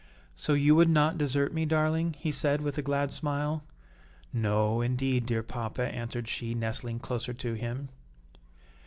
[0.35, 3.63] "So you would not desert me, darling?" he said, with a glad smile.
[4.33, 7.89] "No, indeed, dear papa," answered she, nestling closer to him.